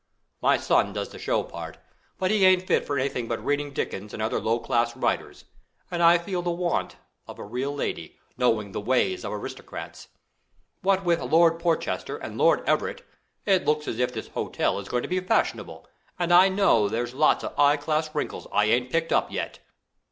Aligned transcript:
My 0.41 0.57
son 0.57 0.93
does 0.93 1.09
the 1.09 1.19
show 1.19 1.43
part; 1.43 1.77
but 2.17 2.31
he 2.31 2.43
ain't 2.43 2.65
fit 2.65 2.87
for 2.87 2.97
anything 2.97 3.27
but 3.27 3.45
reading 3.45 3.71
Dickens 3.71 4.15
and 4.15 4.19
other 4.19 4.39
low 4.39 4.57
class 4.57 4.97
writers, 4.97 5.45
and 5.91 6.01
I 6.01 6.17
feel 6.17 6.41
the 6.41 6.49
want 6.49 6.95
of 7.27 7.37
a 7.37 7.43
real 7.45 7.71
lady, 7.71 8.17
knowing 8.35 8.71
the 8.71 8.81
ways 8.81 9.23
of 9.23 9.29
the 9.31 9.37
aristocrats. 9.37 10.07
What 10.81 11.03
with 11.05 11.21
Lord 11.21 11.59
Porchester 11.59 12.17
and 12.17 12.35
Lord 12.35 12.67
Everett, 12.67 13.05
it 13.45 13.65
looks 13.65 13.87
as 13.87 13.99
if 13.99 14.11
this 14.11 14.29
hotel 14.29 14.79
is 14.79 14.89
going 14.89 15.03
to 15.03 15.07
be 15.09 15.19
fashionable 15.19 15.85
and 16.17 16.31
I 16.33 16.49
know 16.49 16.89
there's 16.89 17.13
lots 17.13 17.43
of 17.43 17.53
'igh 17.59 17.77
class 17.77 18.09
wrinkles 18.15 18.47
I 18.51 18.65
ain't 18.65 18.89
picked 18.91 19.13
up 19.13 19.31
yet. 19.31 19.59